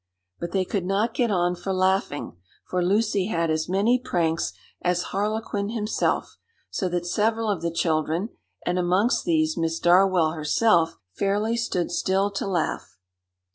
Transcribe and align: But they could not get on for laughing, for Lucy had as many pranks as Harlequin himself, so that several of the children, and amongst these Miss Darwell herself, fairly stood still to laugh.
But 0.39 0.51
they 0.51 0.65
could 0.65 0.83
not 0.87 1.13
get 1.13 1.29
on 1.29 1.53
for 1.55 1.71
laughing, 1.71 2.35
for 2.67 2.83
Lucy 2.83 3.27
had 3.27 3.51
as 3.51 3.69
many 3.69 3.99
pranks 4.03 4.51
as 4.81 5.03
Harlequin 5.13 5.69
himself, 5.69 6.37
so 6.71 6.89
that 6.89 7.05
several 7.05 7.47
of 7.51 7.61
the 7.61 7.69
children, 7.69 8.29
and 8.65 8.79
amongst 8.79 9.25
these 9.25 9.55
Miss 9.57 9.77
Darwell 9.79 10.31
herself, 10.31 10.97
fairly 11.13 11.55
stood 11.55 11.91
still 11.91 12.31
to 12.31 12.47
laugh. 12.47 12.97